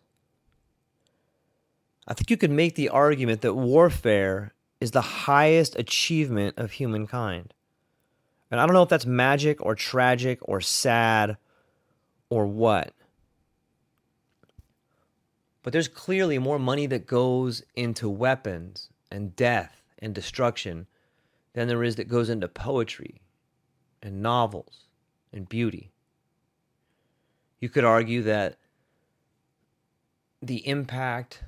I 2.09 2.15
think 2.15 2.31
you 2.31 2.37
could 2.37 2.53
make 2.53 2.77
the 2.77 2.89
argument 2.89 3.41
that 3.41 3.55
warfare 3.55 4.55
is 4.81 4.93
the 4.93 5.01
highest 5.01 5.77
achievement 5.77 6.57
of 6.57 6.73
humankind. 6.73 7.53
And 8.51 8.61
I 8.61 8.67
don't 8.67 8.75
know 8.75 8.83
if 8.83 8.89
that's 8.89 9.07
magic 9.07 9.65
or 9.65 9.75
tragic 9.75 10.39
or 10.43 10.61
sad 10.61 11.37
or 12.31 12.47
what. 12.47 12.93
But 15.65 15.73
there's 15.73 15.89
clearly 15.89 16.39
more 16.39 16.61
money 16.61 16.87
that 16.87 17.09
goes 17.09 17.65
into 17.75 18.09
weapons 18.09 18.89
and 19.11 19.35
death 19.35 19.83
and 19.99 20.15
destruction 20.15 20.87
than 21.55 21.67
there 21.67 21.83
is 21.83 21.97
that 21.97 22.07
goes 22.07 22.31
into 22.31 22.47
poetry 22.47 23.21
and 24.01 24.23
novels 24.23 24.85
and 25.33 25.49
beauty. 25.49 25.91
You 27.61 27.69
could 27.69 27.85
argue 27.85 28.23
that 28.23 28.57
the 30.43 30.67
impact 30.67 31.43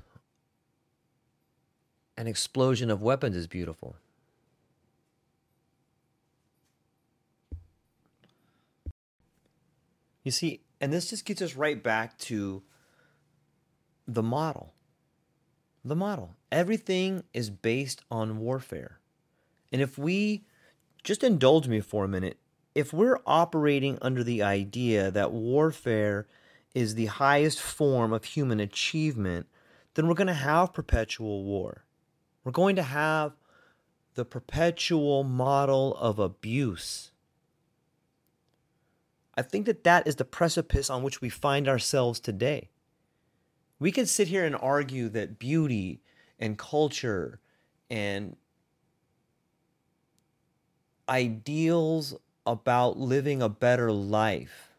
and 2.17 2.27
explosion 2.27 2.89
of 2.89 3.01
weapons 3.01 3.35
is 3.35 3.47
beautiful. 3.47 3.95
You 10.23 10.31
see, 10.31 10.61
and 10.81 10.91
this 10.91 11.09
just 11.09 11.25
gets 11.25 11.41
us 11.41 11.55
right 11.55 11.81
back 11.81 12.17
to 12.19 12.61
the 14.07 14.23
model. 14.23 14.73
The 15.85 15.95
model. 15.95 16.35
Everything 16.51 17.23
is 17.33 17.49
based 17.49 18.01
on 18.11 18.39
warfare. 18.39 18.99
And 19.71 19.81
if 19.81 19.97
we 19.97 20.45
just 21.03 21.23
indulge 21.23 21.67
me 21.67 21.79
for 21.79 22.03
a 22.03 22.07
minute, 22.07 22.37
if 22.79 22.93
we're 22.93 23.19
operating 23.25 23.97
under 24.01 24.23
the 24.23 24.41
idea 24.41 25.11
that 25.11 25.33
warfare 25.33 26.25
is 26.73 26.95
the 26.95 27.07
highest 27.07 27.59
form 27.59 28.13
of 28.13 28.23
human 28.23 28.61
achievement, 28.61 29.47
then 29.95 30.07
we're 30.07 30.13
going 30.13 30.27
to 30.27 30.33
have 30.33 30.73
perpetual 30.73 31.43
war. 31.43 31.83
We're 32.43 32.53
going 32.53 32.77
to 32.77 32.83
have 32.83 33.33
the 34.15 34.23
perpetual 34.23 35.25
model 35.25 35.93
of 35.97 36.19
abuse. 36.19 37.11
I 39.35 39.41
think 39.41 39.65
that 39.65 39.83
that 39.83 40.07
is 40.07 40.15
the 40.15 40.25
precipice 40.25 40.89
on 40.89 41.03
which 41.03 41.19
we 41.19 41.29
find 41.29 41.67
ourselves 41.67 42.21
today. 42.21 42.69
We 43.77 43.91
can 43.91 44.05
sit 44.05 44.29
here 44.29 44.45
and 44.45 44.55
argue 44.55 45.09
that 45.09 45.37
beauty 45.37 46.01
and 46.39 46.57
culture 46.57 47.39
and 47.89 48.37
ideals 51.09 52.15
about 52.45 52.97
living 52.97 53.41
a 53.41 53.49
better 53.49 53.91
life 53.91 54.69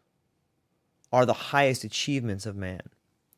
are 1.13 1.27
the 1.27 1.33
highest 1.33 1.85
achievements 1.85 2.47
of 2.47 2.57
man. 2.57 2.83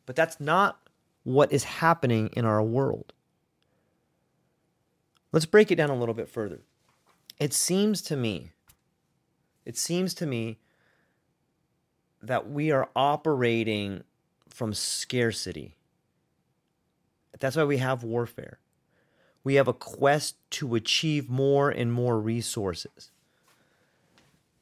But 0.07 0.17
that's 0.17 0.41
not 0.41 0.79
what 1.25 1.53
is 1.53 1.65
happening 1.65 2.29
in 2.35 2.45
our 2.45 2.63
world. 2.63 3.13
Let's 5.31 5.47
break 5.47 5.71
it 5.71 5.77
down 5.77 5.91
a 5.91 5.97
little 5.97 6.15
bit 6.15 6.29
further. 6.29 6.61
It 7.39 7.55
seems 7.55 8.03
to 8.03 8.17
me, 8.17 8.51
it 9.65 9.79
seems 9.79 10.13
to 10.15 10.27
me 10.27 10.59
that 12.21 12.51
we 12.51 12.71
are 12.71 12.89
operating 12.95 14.05
from 14.49 14.75
scarcity. 14.75 15.77
That's 17.41 17.57
why 17.57 17.65
we 17.65 17.79
have 17.79 18.05
warfare. 18.05 18.59
We 19.43 19.55
have 19.55 19.67
a 19.67 19.73
quest 19.73 20.37
to 20.51 20.75
achieve 20.75 21.29
more 21.29 21.71
and 21.71 21.93
more 21.93 22.21
resources 22.21 23.12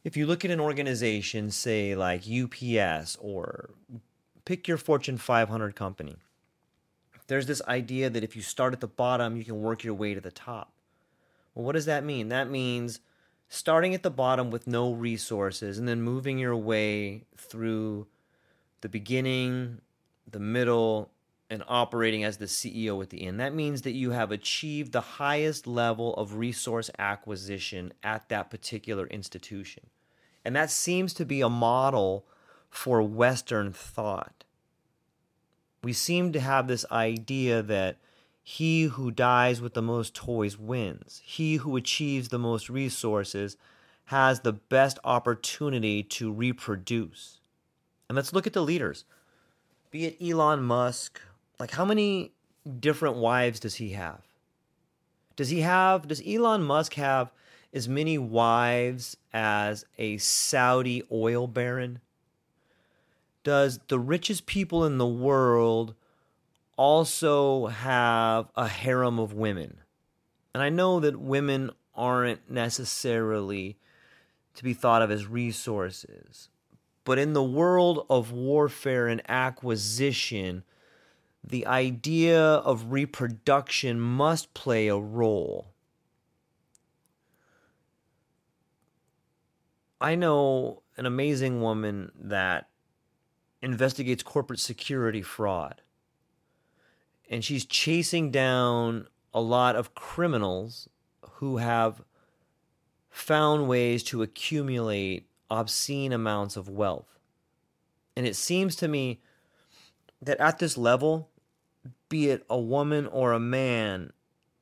if 0.05 0.17
you 0.17 0.27
look 0.27 0.45
at 0.45 0.51
an 0.51 0.61
organization, 0.61 1.51
say 1.51 1.95
like 1.95 2.23
UPS 2.29 3.17
or 3.21 3.71
pick 4.45 4.67
your 4.67 4.79
Fortune 4.79 5.19
500 5.19 5.75
company, 5.77 6.17
there's 7.27 7.47
this 7.47 7.63
idea 7.69 8.11
that 8.11 8.25
if 8.25 8.35
you 8.35 8.43
start 8.43 8.73
at 8.73 8.81
the 8.81 8.89
bottom, 8.89 9.37
you 9.37 9.45
can 9.45 9.61
work 9.61 9.85
your 9.85 9.95
way 9.95 10.15
to 10.15 10.21
the 10.21 10.31
top. 10.33 10.73
Well, 11.55 11.65
what 11.65 11.73
does 11.73 11.87
that 11.87 12.05
mean? 12.05 12.29
That 12.29 12.51
means 12.51 13.01
starting 13.49 13.95
at 13.95 14.03
the 14.03 14.11
bottom 14.11 14.51
with 14.51 14.67
no 14.67 14.93
resources 14.93 15.79
and 15.79 15.87
then 15.87 16.03
moving 16.03 16.39
your 16.39 16.57
way 16.57 17.25
through 17.37 18.07
the 18.81 18.89
beginning 18.89 19.81
the 20.31 20.41
middle, 20.41 21.11
and 21.51 21.65
operating 21.67 22.23
as 22.23 22.37
the 22.37 22.45
CEO 22.47 23.03
at 23.03 23.11
the 23.11 23.27
end. 23.27 23.41
That 23.41 23.55
means 23.55 23.83
that 23.83 23.93
you 23.93 24.13
have 24.13 24.31
achieved 24.31 24.93
the 24.93 25.01
highest 25.01 25.67
level 25.67 26.15
of 26.15 26.37
resource 26.37 26.91
acquisition 26.99 27.93
at 28.05 28.29
that 28.29 28.51
particular 28.51 29.07
institution. 29.09 29.83
And 30.45 30.55
that 30.55 30.71
seems 30.71 31.13
to 31.15 31.27
be 31.27 31.41
a 31.41 31.49
model 31.49 32.25
for 32.71 33.03
Western 33.03 33.73
thought. 33.73 34.45
We 35.83 35.93
seem 35.93 36.33
to 36.33 36.41
have 36.41 36.69
this 36.69 36.87
idea 36.93 37.63
that 37.63 37.99
he 38.43 38.85
who 38.85 39.11
dies 39.11 39.61
with 39.61 39.75
the 39.75 39.83
most 39.83 40.15
toys 40.15 40.57
wins. 40.57 41.21
He 41.25 41.57
who 41.57 41.77
achieves 41.77 42.29
the 42.29 42.39
most 42.39 42.71
resources 42.71 43.57
has 44.07 44.41
the 44.41 44.53
best 44.53 44.99
opportunity 45.05 46.03
to 46.03 46.33
reproduce. 46.33 47.39
And 48.09 48.17
let's 48.17 48.33
look 48.33 48.47
at 48.47 48.53
the 48.53 48.63
leaders. 48.63 49.05
Be 49.91 50.07
it 50.07 50.17
Elon 50.21 50.63
Musk, 50.63 51.21
like 51.61 51.70
how 51.70 51.85
many 51.85 52.33
different 52.81 53.16
wives 53.16 53.61
does 53.61 53.77
he 53.77 53.90
have? 53.90 54.23
Does 55.37 55.51
he 55.51 55.61
have 55.61 56.09
does 56.09 56.23
Elon 56.27 56.62
Musk 56.62 56.94
have 56.94 57.33
as 57.73 57.88
many 57.88 58.18
wives 58.18 59.16
as 59.33 59.85
a 59.99 60.16
Saudi 60.18 61.03
oil 61.12 61.46
baron? 61.46 62.01
Does 63.44 63.79
the 63.88 63.99
richest 63.99 64.46
people 64.46 64.85
in 64.85 64.99
the 64.99 65.07
world 65.07 65.94
also 66.77 67.66
have 67.66 68.51
a 68.57 68.66
harem 68.66 69.18
of 69.18 69.35
women? 69.35 69.79
And 70.53 70.62
I 70.62 70.68
know 70.68 71.01
that 71.01 71.20
women 71.20 71.70
aren't 71.94 72.51
necessarily 72.51 73.77
to 74.55 74.64
be 74.64 74.75
thought 74.75 75.03
of 75.03 75.11
as 75.11 75.27
resources, 75.27 76.49
but 77.05 77.18
in 77.18 77.35
the 77.35 77.42
world 77.42 78.05
of 78.11 78.33
warfare 78.33 79.07
and 79.07 79.23
acquisition, 79.29 80.64
the 81.42 81.66
idea 81.66 82.40
of 82.40 82.92
reproduction 82.92 84.00
must 84.00 84.53
play 84.55 84.88
a 84.88 84.96
role. 84.96 85.68
I 90.00 90.14
know 90.14 90.83
an 90.96 91.07
amazing 91.07 91.61
woman 91.61 92.12
that 92.18 92.68
investigates 93.62 94.22
corporate 94.22 94.61
security 94.61 95.22
fraud. 95.22 95.83
And 97.29 97.44
she's 97.44 97.64
chasing 97.64 98.31
down 98.31 99.07
a 99.33 99.40
lot 99.40 99.76
of 99.76 99.94
criminals 99.94 100.88
who 101.35 101.59
have 101.59 102.03
found 103.09 103.68
ways 103.68 104.03
to 104.05 104.22
accumulate 104.22 105.29
obscene 105.50 106.12
amounts 106.12 106.57
of 106.57 106.68
wealth. 106.68 107.18
And 108.16 108.26
it 108.26 108.37
seems 108.37 108.76
to 108.76 108.88
me 108.88 109.20
that 110.22 110.38
at 110.38 110.59
this 110.59 110.76
level, 110.76 111.30
be 112.09 112.31
it 112.31 112.45
a 112.51 112.59
woman 112.59 113.07
or 113.07 113.33
a 113.33 113.40
man, 113.40 114.12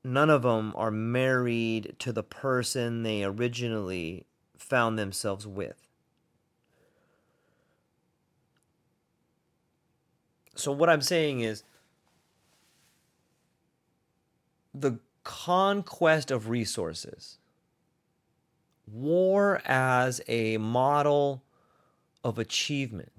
none 0.04 0.31
of 0.31 0.42
them 0.42 0.72
are 0.76 0.90
married 0.90 1.96
to 1.98 2.12
the 2.12 2.22
person 2.22 3.02
they 3.02 3.24
originally 3.24 4.26
found 4.57 4.98
themselves 4.98 5.46
with. 5.46 5.88
So, 10.54 10.72
what 10.72 10.90
I'm 10.90 11.02
saying 11.02 11.40
is 11.40 11.62
the 14.74 14.98
conquest 15.24 16.31
of 16.31 16.48
resources, 16.48 17.38
war 18.87 19.61
as 19.64 20.20
a 20.26 20.57
model 20.57 21.44
of 22.24 22.38
achievement 22.38 23.17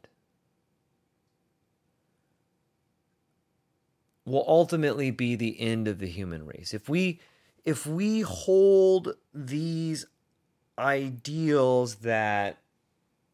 will 4.29 4.45
ultimately 4.47 5.09
be 5.09 5.35
the 5.35 5.59
end 5.59 5.87
of 5.87 5.99
the 5.99 6.07
human 6.07 6.45
race. 6.45 6.73
If 6.73 6.87
we 6.87 7.19
if 7.65 7.85
we 7.85 8.21
hold 8.21 9.15
these 9.33 10.05
ideals 10.77 11.95
that 11.95 12.57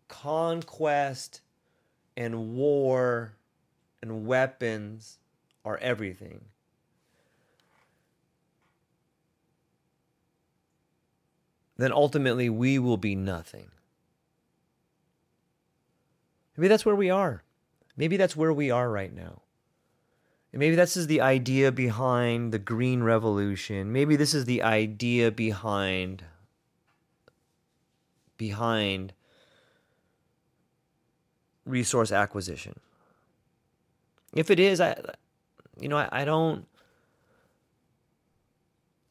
conquest 0.07 1.41
and 2.15 2.55
war 2.55 3.33
and 4.01 4.25
weapons 4.25 5.19
are 5.63 5.77
everything. 5.77 6.41
Then 11.77 11.91
ultimately 11.91 12.49
we 12.49 12.79
will 12.79 12.97
be 12.97 13.15
nothing. 13.15 13.69
Maybe 16.55 16.69
that's 16.69 16.85
where 16.85 16.95
we 16.95 17.09
are. 17.09 17.43
Maybe 17.97 18.15
that's 18.15 18.35
where 18.35 18.53
we 18.53 18.71
are 18.71 18.89
right 18.89 19.13
now. 19.13 19.41
Maybe 20.57 20.75
this 20.75 20.95
is 20.95 21.07
the 21.07 21.19
idea 21.19 21.69
behind 21.69 22.53
the 22.53 22.59
Green 22.59 23.03
Revolution. 23.03 23.91
Maybe 23.91 24.15
this 24.15 24.33
is 24.33 24.45
the 24.45 24.61
idea 24.63 25.29
behind 25.29 26.23
behind 28.37 29.11
resource 31.65 32.11
acquisition. 32.11 32.79
If 34.33 34.49
it 34.49 34.59
is, 34.59 34.79
I 34.79 34.95
you 35.77 35.89
know, 35.89 35.97
I, 35.97 36.07
I 36.11 36.25
don't 36.25 36.65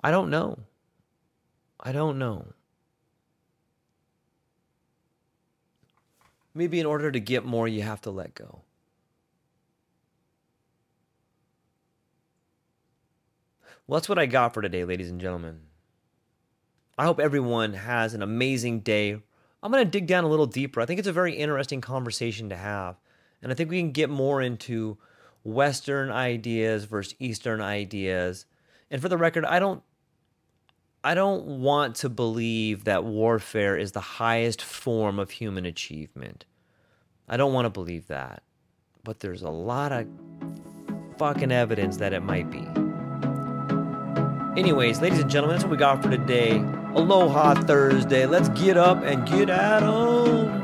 I 0.02 0.10
don't 0.10 0.30
know. 0.30 0.60
I 1.78 1.92
don't 1.92 2.18
know. 2.18 2.46
Maybe 6.54 6.80
in 6.80 6.86
order 6.86 7.12
to 7.12 7.20
get 7.20 7.44
more, 7.44 7.68
you 7.68 7.82
have 7.82 8.00
to 8.02 8.10
let 8.10 8.34
go. 8.34 8.62
Well, 13.86 13.98
that's 13.98 14.08
what 14.08 14.18
I 14.18 14.26
got 14.26 14.54
for 14.54 14.62
today, 14.62 14.84
ladies 14.84 15.10
and 15.10 15.20
gentlemen. 15.20 15.60
I 16.96 17.04
hope 17.04 17.20
everyone 17.20 17.74
has 17.74 18.14
an 18.14 18.22
amazing 18.22 18.80
day. 18.80 19.12
I'm 19.62 19.72
going 19.72 19.84
to 19.84 19.90
dig 19.90 20.06
down 20.06 20.24
a 20.24 20.28
little 20.28 20.46
deeper. 20.46 20.80
I 20.80 20.86
think 20.86 20.98
it's 20.98 21.08
a 21.08 21.12
very 21.12 21.34
interesting 21.34 21.80
conversation 21.80 22.48
to 22.48 22.56
have. 22.56 22.96
And 23.42 23.52
I 23.52 23.54
think 23.54 23.68
we 23.68 23.80
can 23.80 23.92
get 23.92 24.08
more 24.08 24.40
into 24.40 24.96
Western 25.42 26.10
ideas 26.10 26.84
versus 26.84 27.14
Eastern 27.18 27.60
ideas. 27.60 28.46
And 28.90 29.02
for 29.02 29.08
the 29.08 29.18
record, 29.18 29.44
I 29.44 29.58
don't 29.58 29.82
I 31.02 31.14
don't 31.14 31.60
want 31.60 31.96
to 31.96 32.08
believe 32.08 32.84
that 32.84 33.04
warfare 33.04 33.76
is 33.76 33.92
the 33.92 34.00
highest 34.00 34.62
form 34.62 35.18
of 35.18 35.30
human 35.30 35.66
achievement. 35.66 36.46
I 37.28 37.36
don't 37.36 37.52
want 37.52 37.66
to 37.66 37.70
believe 37.70 38.06
that. 38.06 38.42
But 39.02 39.20
there's 39.20 39.42
a 39.42 39.50
lot 39.50 39.92
of 39.92 40.06
fucking 41.18 41.52
evidence 41.52 41.98
that 41.98 42.14
it 42.14 42.22
might 42.22 42.50
be. 42.50 42.83
Anyways, 44.56 45.00
ladies 45.00 45.18
and 45.18 45.28
gentlemen, 45.28 45.56
that's 45.56 45.64
what 45.64 45.72
we 45.72 45.76
got 45.76 46.00
for 46.00 46.10
today. 46.10 46.58
Aloha 46.94 47.54
Thursday. 47.54 48.24
Let's 48.24 48.48
get 48.50 48.76
up 48.76 49.02
and 49.02 49.26
get 49.26 49.50
at 49.50 49.82
'em. 49.82 50.63